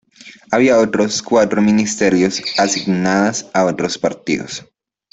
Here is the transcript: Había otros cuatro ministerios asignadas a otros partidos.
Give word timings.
Había 0.49 0.79
otros 0.79 1.21
cuatro 1.21 1.61
ministerios 1.61 2.41
asignadas 2.57 3.47
a 3.53 3.65
otros 3.65 3.99
partidos. 3.99 4.65